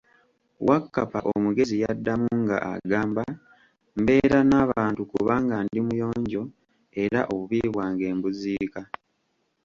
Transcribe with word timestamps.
Wakkapa 0.67 1.19
omugezi 1.33 1.75
yaddamu 1.83 2.29
nga 2.43 2.57
agamba, 2.73 3.23
Mbeera 3.99 4.39
na 4.49 4.55
abantu 4.65 5.01
kubanga 5.11 5.55
ndi 5.65 5.79
muyonjo 5.87 6.43
era 7.03 7.19
obubi 7.33 7.59
bwange 7.73 8.05
mbuziika. 8.17 8.81